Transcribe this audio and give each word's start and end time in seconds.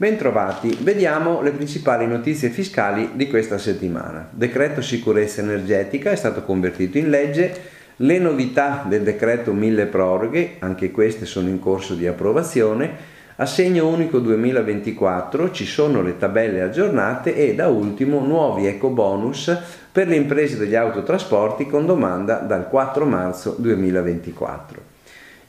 Bentrovati, 0.00 0.78
vediamo 0.80 1.42
le 1.42 1.50
principali 1.50 2.06
notizie 2.06 2.48
fiscali 2.48 3.10
di 3.14 3.28
questa 3.28 3.58
settimana. 3.58 4.28
Decreto 4.30 4.80
sicurezza 4.80 5.42
energetica 5.42 6.10
è 6.10 6.16
stato 6.16 6.42
convertito 6.42 6.96
in 6.96 7.10
legge, 7.10 7.54
le 7.96 8.18
novità 8.18 8.84
del 8.88 9.02
decreto 9.02 9.52
mille 9.52 9.84
proroghe, 9.84 10.56
anche 10.60 10.90
queste 10.90 11.26
sono 11.26 11.48
in 11.48 11.58
corso 11.58 11.94
di 11.94 12.06
approvazione, 12.06 13.18
assegno 13.40 13.88
unico 13.88 14.18
2024, 14.18 15.50
ci 15.50 15.64
sono 15.64 16.02
le 16.02 16.18
tabelle 16.18 16.60
aggiornate 16.60 17.34
e 17.34 17.54
da 17.54 17.68
ultimo 17.68 18.20
nuovi 18.20 18.66
eco 18.66 18.90
bonus 18.90 19.56
per 19.90 20.08
le 20.08 20.16
imprese 20.16 20.58
degli 20.58 20.74
autotrasporti 20.74 21.66
con 21.66 21.86
domanda 21.86 22.34
dal 22.36 22.68
4 22.68 23.06
marzo 23.06 23.56
2024. 23.58 24.88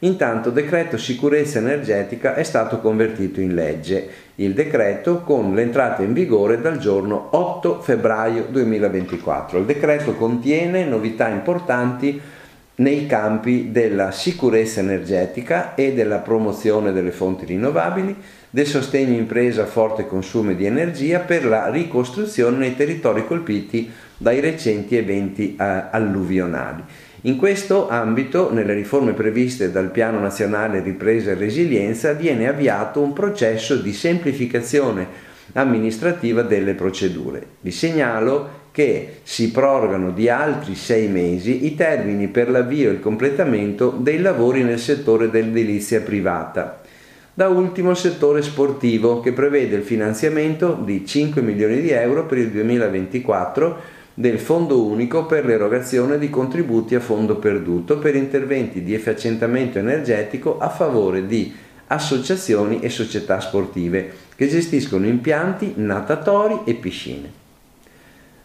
Intanto 0.04 0.52
decreto 0.52 0.98
sicurezza 0.98 1.60
energetica 1.60 2.34
è 2.34 2.44
stato 2.44 2.80
convertito 2.80 3.42
in 3.42 3.54
legge, 3.54 4.08
il 4.36 4.54
decreto 4.54 5.20
con 5.20 5.54
l'entrata 5.54 6.02
in 6.02 6.14
vigore 6.14 6.62
dal 6.62 6.78
giorno 6.78 7.28
8 7.32 7.82
febbraio 7.82 8.46
2024. 8.50 9.60
Il 9.60 9.66
decreto 9.66 10.16
contiene 10.16 10.86
novità 10.86 11.28
importanti 11.28 12.20
nei 12.76 13.06
campi 13.06 13.72
della 13.72 14.12
sicurezza 14.12 14.80
energetica 14.80 15.76
e 15.76 15.94
della 15.94 16.18
promozione 16.18 16.92
delle 16.92 17.12
fonti 17.12 17.46
rinnovabili, 17.46 18.16
del 18.50 18.66
sostegno 18.66 19.18
impresa 19.18 19.64
a 19.64 19.68
forte 19.68 20.08
consumo 20.08 20.54
di 20.54 20.66
energia 20.66 21.20
per 21.20 21.46
la 21.46 21.70
ricostruzione 21.70 22.58
nei 22.58 22.76
territori 22.76 23.26
colpiti 23.26 23.90
dai 24.18 24.40
recenti 24.40 24.96
eventi 24.96 25.56
eh, 25.56 25.84
alluvionali 25.92 26.84
in 27.26 27.38
questo 27.38 27.88
ambito, 27.88 28.52
nelle 28.52 28.74
riforme 28.74 29.14
previste 29.14 29.72
dal 29.72 29.92
Piano 29.92 30.20
Nazionale 30.20 30.82
Ripresa 30.82 31.30
e 31.30 31.36
Resilienza, 31.36 32.14
viene 32.14 32.48
avviato 32.48 33.00
un 33.00 33.14
processo 33.14 33.76
di 33.76 33.94
semplificazione 33.94 35.08
amministrativa 35.54 36.42
delle 36.42 36.74
procedure. 36.74 37.46
Vi 37.62 37.70
segnalo 37.70 38.61
che 38.72 39.20
si 39.24 39.52
prorogano 39.52 40.12
di 40.12 40.30
altri 40.30 40.76
sei 40.76 41.08
mesi 41.08 41.66
i 41.66 41.76
termini 41.76 42.28
per 42.28 42.50
l'avvio 42.50 42.90
e 42.90 42.94
il 42.94 43.00
completamento 43.00 43.90
dei 43.90 44.20
lavori 44.20 44.64
nel 44.64 44.80
settore 44.80 45.30
dell'edilizia 45.30 46.02
privata. 46.02 46.82
Da 47.34 47.48
ultimo 47.50 47.92
il 47.92 47.98
settore 47.98 48.42
sportivo 48.42 49.20
che 49.20 49.34
prevede 49.34 49.76
il 49.76 49.84
finanziamento 49.84 50.78
di 50.84 51.06
5 51.06 51.42
milioni 51.42 51.82
di 51.82 51.90
euro 51.90 52.26
per 52.26 52.38
il 52.38 52.50
2024 52.50 54.00
del 54.14 54.40
Fondo 54.40 54.86
Unico 54.86 55.26
per 55.26 55.46
l'erogazione 55.46 56.18
di 56.18 56.30
contributi 56.30 56.96
a 56.96 57.00
fondo 57.00 57.38
perduto 57.38 57.98
per 57.98 58.16
interventi 58.16 58.84
di 58.84 58.94
efficientamento 58.94 59.80
energetico 59.80 60.58
a 60.60 60.70
favore 60.70 61.26
di 61.26 61.54
associazioni 61.88 62.80
e 62.82 62.90
società 62.90 63.40
sportive 63.40 64.12
che 64.36 64.48
gestiscono 64.48 65.08
impianti 65.08 65.74
natatori 65.78 66.60
e 66.66 66.74
piscine. 66.76 67.41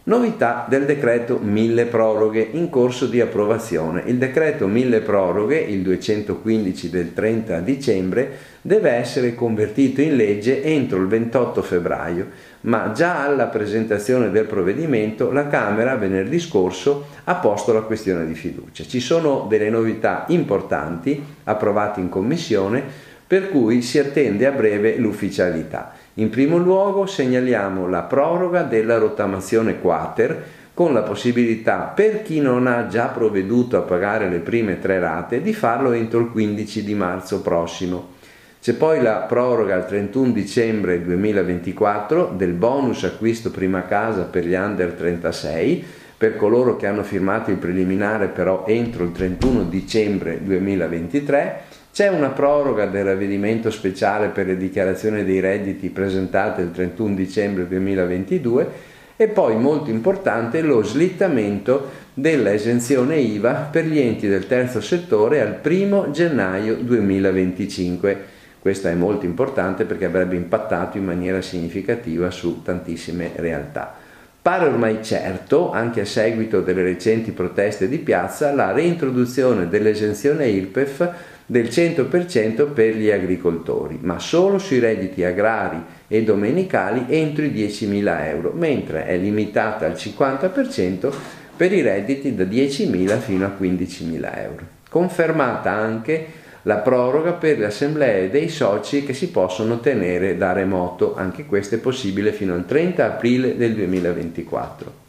Novità 0.09 0.67
del 0.69 0.85
decreto 0.85 1.41
1000 1.43 1.87
proroghe 1.87 2.49
in 2.53 2.71
corso 2.71 3.07
di 3.07 3.21
approvazione. 3.21 4.05
Il 4.07 4.19
decreto 4.19 4.69
1000 4.69 5.01
proroghe, 5.01 5.59
il 5.59 5.83
215 5.83 6.91
del 6.91 7.13
30 7.13 7.59
dicembre, 7.59 8.37
deve 8.61 8.91
essere 8.91 9.35
convertito 9.35 10.01
in 10.01 10.15
legge 10.15 10.63
entro 10.63 11.01
il 11.01 11.09
28 11.09 11.61
febbraio, 11.61 12.29
ma 12.63 12.93
già 12.93 13.25
alla 13.25 13.47
presentazione 13.47 14.31
del 14.31 14.45
provvedimento 14.45 15.33
la 15.33 15.49
Camera 15.49 15.97
venerdì 15.97 16.39
scorso 16.39 17.09
ha 17.25 17.35
posto 17.35 17.73
la 17.73 17.83
questione 17.83 18.27
di 18.27 18.35
fiducia. 18.35 18.85
Ci 18.85 19.01
sono 19.01 19.47
delle 19.49 19.71
novità 19.71 20.25
importanti 20.29 21.21
approvate 21.43 21.99
in 21.99 22.09
Commissione 22.09 23.15
per 23.27 23.49
cui 23.49 23.83
si 23.83 23.99
attende 23.99 24.47
a 24.47 24.53
breve 24.53 24.97
l'ufficialità. 24.97 25.93
In 26.15 26.31
primo 26.31 26.59
luogo 26.59 27.07
segnaliamo 27.07 27.89
la 27.89 28.03
proroga 28.03 28.63
della 28.63 28.99
rottamazione 28.99 29.81
quater 29.81 30.45
con 30.73 30.93
la 30.93 31.03
possibilità 31.03 31.93
per 31.95 32.23
chi 32.23 32.41
non 32.41 32.67
ha 32.67 32.87
già 32.87 33.07
provveduto 33.07 33.79
a 33.79 33.83
pagare 33.83 34.29
le 34.29 34.39
prime 34.39 34.79
tre 34.79 34.99
rate 35.01 35.41
di 35.41 35.55
farlo 35.55 35.93
entro 35.93 36.21
il 36.21 36.31
15 36.31 36.85
di 36.85 36.95
marzo 36.95 37.41
prossimo. 37.41 38.15
C'è 38.61 38.75
poi 38.75 39.01
la 39.01 39.25
proroga 39.29 39.75
al 39.75 39.87
31 39.87 40.33
dicembre 40.33 41.03
2024 41.03 42.35
del 42.37 42.53
bonus 42.53 43.05
acquisto 43.05 43.51
prima 43.51 43.85
casa 43.85 44.25
per 44.25 44.45
gli 44.45 44.55
under 44.55 44.93
36 44.93 45.85
per 46.17 46.37
coloro 46.37 46.77
che 46.77 46.87
hanno 46.87 47.03
firmato 47.03 47.51
il 47.51 47.59
preliminare 47.59 48.29
però 48.29 48.65
entro 48.67 49.05
il 49.05 49.13
31 49.13 49.65
dicembre 49.65 50.41
2023 50.43 51.63
c'è 51.97 52.09
una 52.09 52.29
proroga 52.29 52.85
del 52.85 53.05
ravvedimento 53.05 53.71
speciale 53.71 54.29
per 54.29 54.45
le 54.45 54.59
dichiarazioni 54.59 55.25
dei 55.25 55.41
redditi 55.41 55.89
presentate 55.89 56.61
il 56.61 56.71
31 56.71 57.15
dicembre 57.15 57.67
2022 57.67 58.69
e 59.17 59.29
poi 59.29 59.57
molto 59.57 59.89
importante 59.89 60.61
lo 60.61 60.83
slittamento 60.83 61.89
dell'esenzione 62.13 63.17
IVA 63.17 63.71
per 63.73 63.87
gli 63.87 63.99
enti 63.99 64.29
del 64.29 64.47
terzo 64.47 64.83
settore 64.83 65.41
al 65.41 65.61
1 65.65 66.11
gennaio 66.11 66.75
2025. 66.75 68.25
Questo 68.59 68.89
è 68.89 68.95
molto 68.95 69.25
importante 69.25 69.87
perché 69.87 70.05
avrebbe 70.05 70.37
impattato 70.37 70.99
in 70.99 71.05
maniera 71.07 71.41
significativa 71.41 72.31
su 72.31 72.61
tantissime 72.63 73.31
realtà. 73.37 73.95
Pare 74.43 74.67
ormai 74.67 75.03
certo, 75.03 75.73
anche 75.73 76.03
a 76.03 76.05
seguito 76.05 76.61
delle 76.61 76.83
recenti 76.83 77.33
proteste 77.33 77.89
di 77.89 77.99
piazza, 77.99 78.53
la 78.53 78.71
reintroduzione 78.73 79.67
dell'esenzione 79.69 80.47
IRPEF 80.47 81.35
del 81.47 81.67
100% 81.67 82.73
per 82.73 82.97
gli 82.97 83.11
agricoltori, 83.11 83.99
ma 84.03 84.19
solo 84.19 84.59
sui 84.59 84.81
redditi 84.81 85.23
agrari 85.23 85.81
e 86.09 86.25
domenicali 86.25 87.07
entro 87.09 87.45
i 87.45 87.51
10.000 87.51 88.27
euro, 88.27 88.53
mentre 88.53 89.07
è 89.07 89.17
limitata 89.17 89.87
al 89.87 89.93
50% 89.93 91.13
per 91.57 91.73
i 91.73 91.83
redditi 91.83 92.35
da 92.35 92.45
10.000 92.45 93.19
fino 93.21 93.47
a 93.47 93.57
15.000 93.59 94.39
euro. 94.39 94.67
Confermata 94.91 95.71
anche 95.71 96.27
la 96.63 96.79
proroga 96.79 97.33
per 97.33 97.59
le 97.59 97.67
assemblee 97.67 98.29
dei 98.29 98.49
soci 98.49 99.05
che 99.05 99.15
si 99.15 99.31
possono 99.31 99.79
tenere 99.79 100.37
da 100.37 100.53
remoto, 100.53 101.15
anche 101.15 101.47
questo 101.47 101.77
è 101.77 101.79
possibile 101.79 102.33
fino 102.33 102.55
al 102.55 102.67
30 102.67 103.05
aprile 103.05 103.57
del 103.57 103.75
2024. 103.75 105.06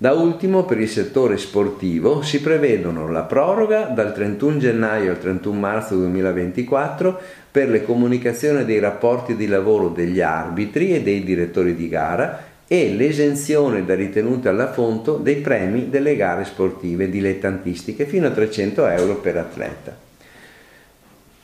Da 0.00 0.12
ultimo, 0.12 0.64
per 0.64 0.78
il 0.78 0.88
settore 0.88 1.36
sportivo 1.38 2.22
si 2.22 2.40
prevedono 2.40 3.10
la 3.10 3.22
proroga 3.22 3.86
dal 3.86 4.14
31 4.14 4.58
gennaio 4.58 5.10
al 5.10 5.18
31 5.18 5.58
marzo 5.58 5.96
2024 5.96 7.20
per 7.50 7.68
le 7.68 7.84
comunicazioni 7.84 8.64
dei 8.64 8.78
rapporti 8.78 9.34
di 9.34 9.48
lavoro 9.48 9.88
degli 9.88 10.20
arbitri 10.20 10.94
e 10.94 11.02
dei 11.02 11.24
direttori 11.24 11.74
di 11.74 11.88
gara 11.88 12.44
e 12.68 12.94
l'esenzione 12.94 13.84
da 13.84 13.96
ritenute 13.96 14.48
alla 14.48 14.70
fonte 14.70 15.16
dei 15.20 15.38
premi 15.38 15.88
delle 15.88 16.14
gare 16.14 16.44
sportive 16.44 17.10
dilettantistiche 17.10 18.06
fino 18.06 18.28
a 18.28 18.30
300 18.30 18.86
euro 18.86 19.16
per 19.16 19.36
atleta. 19.36 20.07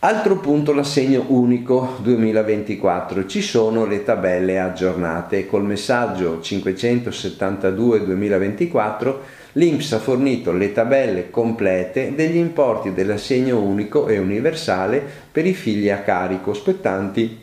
Altro 0.05 0.37
punto 0.37 0.75
l'assegno 0.75 1.25
unico 1.29 1.97
2024, 2.03 3.25
ci 3.25 3.41
sono 3.41 3.87
le 3.87 4.05
tabelle 4.05 4.61
aggiornate. 4.61 5.47
Col 5.47 5.65
messaggio 5.65 6.41
572-2024 6.43 9.15
l'INPS 9.53 9.93
ha 9.93 9.99
fornito 10.01 10.53
le 10.53 10.73
tabelle 10.73 11.31
complete 11.31 12.13
degli 12.15 12.37
importi 12.37 12.93
dell'assegno 12.93 13.63
unico 13.63 14.07
e 14.07 14.19
universale 14.19 15.03
per 15.33 15.47
i 15.47 15.55
figli 15.55 15.89
a 15.89 16.01
carico 16.01 16.53
spettanti 16.53 17.41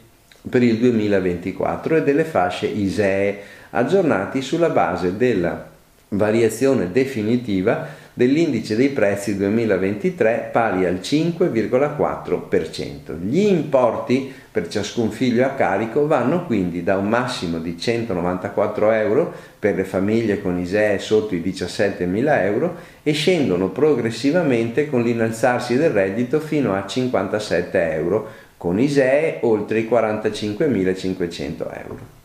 per 0.48 0.62
il 0.62 0.78
2024 0.78 1.96
e 1.96 2.04
delle 2.04 2.26
fasce 2.26 2.68
ISEE 2.68 3.40
aggiornati 3.72 4.44
sulla 4.44 4.70
base 4.70 5.18
della 5.18 5.68
variazione 6.10 6.92
definitiva 6.92 8.01
dell'indice 8.14 8.76
dei 8.76 8.90
prezzi 8.90 9.38
2023 9.38 10.50
pari 10.52 10.86
al 10.86 10.96
5,4%. 10.96 13.18
Gli 13.22 13.40
importi 13.40 14.34
per 14.52 14.68
ciascun 14.68 15.12
figlio 15.12 15.46
a 15.46 15.52
carico 15.52 16.08
vanno 16.08 16.46
quindi 16.46 16.84
da 16.84 16.98
un 16.98 17.08
massimo 17.08 17.60
di 17.60 17.80
194 17.80 18.92
euro 18.92 19.34
per 19.58 19.76
le 19.76 19.86
famiglie 19.86 20.42
con 20.42 20.60
ISEE 20.60 21.00
sotto 21.00 21.36
i 21.36 21.42
17.000 21.42 22.44
euro 22.44 22.76
e 23.02 23.14
scendono 23.14 23.70
progressivamente 23.70 24.90
con 24.90 25.04
l'innalzarsi 25.04 25.78
del 25.78 25.92
reddito 25.92 26.40
fino 26.40 26.76
a 26.76 26.86
57 26.86 27.94
euro, 27.94 28.28
con 28.58 28.80
ISEE 28.80 29.38
oltre 29.42 29.80
i 29.80 29.88
45.500 29.90 31.84
euro. 31.86 32.21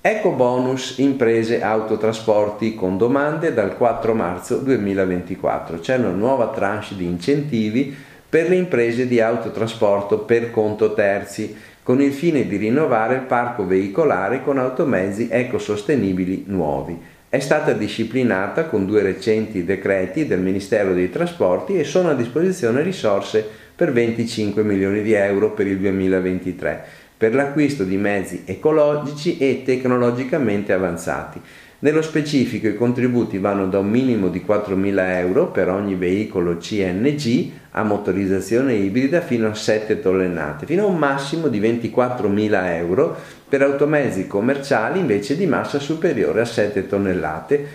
Eco 0.00 0.30
bonus 0.30 0.98
imprese 0.98 1.60
autotrasporti 1.60 2.76
con 2.76 2.96
domande 2.96 3.52
dal 3.52 3.76
4 3.76 4.14
marzo 4.14 4.58
2024. 4.58 5.80
C'è 5.80 5.96
una 5.96 6.10
nuova 6.10 6.50
tranche 6.50 6.94
di 6.94 7.04
incentivi 7.04 7.96
per 8.28 8.48
le 8.48 8.54
imprese 8.54 9.08
di 9.08 9.20
autotrasporto 9.20 10.20
per 10.20 10.52
conto 10.52 10.94
terzi, 10.94 11.56
con 11.82 12.00
il 12.00 12.12
fine 12.12 12.46
di 12.46 12.56
rinnovare 12.56 13.16
il 13.16 13.22
parco 13.22 13.66
veicolare 13.66 14.44
con 14.44 14.58
automezzi 14.58 15.26
ecosostenibili 15.28 16.44
nuovi. 16.46 16.96
è 17.28 17.40
stata 17.40 17.72
disciplinata 17.72 18.66
con 18.66 18.86
due 18.86 19.02
recenti 19.02 19.64
decreti 19.64 20.26
del 20.28 20.40
Ministero 20.40 20.94
dei 20.94 21.10
Trasporti 21.10 21.76
e 21.76 21.82
sono 21.82 22.10
a 22.10 22.14
disposizione 22.14 22.82
risorse 22.82 23.44
per 23.74 23.92
25 23.92 24.62
milioni 24.62 25.02
di 25.02 25.12
euro 25.12 25.50
per 25.50 25.66
il 25.66 25.78
2023 25.78 27.06
per 27.18 27.34
l'acquisto 27.34 27.82
di 27.82 27.96
mezzi 27.96 28.44
ecologici 28.46 29.38
e 29.38 29.62
tecnologicamente 29.64 30.72
avanzati. 30.72 31.40
Nello 31.80 32.02
specifico 32.02 32.66
i 32.66 32.74
contributi 32.74 33.38
vanno 33.38 33.66
da 33.66 33.80
un 33.80 33.88
minimo 33.88 34.28
di 34.28 34.44
4.000 34.44 35.16
euro 35.18 35.48
per 35.48 35.68
ogni 35.68 35.94
veicolo 35.94 36.56
CNG 36.56 37.50
a 37.72 37.82
motorizzazione 37.82 38.74
ibrida 38.74 39.20
fino 39.20 39.48
a 39.48 39.54
7 39.54 40.00
tonnellate, 40.00 40.66
fino 40.66 40.84
a 40.84 40.86
un 40.86 40.96
massimo 40.96 41.48
di 41.48 41.60
24.000 41.60 42.66
euro 42.76 43.16
per 43.48 43.62
automezzi 43.62 44.26
commerciali 44.26 44.98
invece 44.98 45.36
di 45.36 45.46
massa 45.46 45.78
superiore 45.78 46.40
a 46.40 46.44
7 46.44 46.86
tonnellate, 46.86 47.66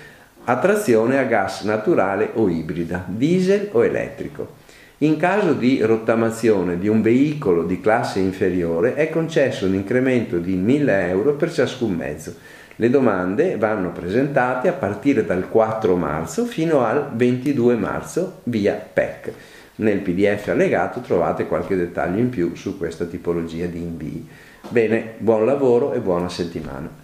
a 0.45 0.57
trazione 0.57 1.17
a 1.17 1.23
gas 1.23 1.63
naturale 1.63 2.31
o 2.33 2.49
ibrida, 2.49 3.05
diesel 3.07 3.69
o 3.71 3.85
elettrico. 3.85 4.62
In 5.03 5.17
caso 5.17 5.51
di 5.51 5.81
rottamazione 5.81 6.79
di 6.79 6.87
un 6.87 7.01
veicolo 7.01 7.65
di 7.65 7.81
classe 7.81 8.19
inferiore 8.19 8.93
è 8.93 9.09
concesso 9.09 9.65
un 9.65 9.73
incremento 9.73 10.37
di 10.37 10.55
1000 10.55 11.07
euro 11.09 11.33
per 11.33 11.51
ciascun 11.51 11.93
mezzo. 11.93 12.33
Le 12.77 12.89
domande 12.89 13.57
vanno 13.57 13.91
presentate 13.91 14.69
a 14.69 14.71
partire 14.73 15.25
dal 15.25 15.49
4 15.49 15.97
marzo 15.97 16.45
fino 16.45 16.85
al 16.85 17.11
22 17.15 17.75
marzo 17.75 18.39
via 18.43 18.75
PEC. 18.75 19.33
Nel 19.75 19.99
PDF 19.99 20.47
allegato 20.47 21.01
trovate 21.01 21.47
qualche 21.47 21.75
dettaglio 21.75 22.19
in 22.19 22.29
più 22.29 22.55
su 22.55 22.77
questa 22.77 23.03
tipologia 23.03 23.65
di 23.65 23.79
invii. 23.79 24.29
Bene, 24.69 25.15
buon 25.17 25.43
lavoro 25.43 25.91
e 25.91 25.99
buona 25.99 26.29
settimana. 26.29 27.02